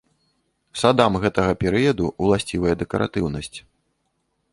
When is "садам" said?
0.83-1.17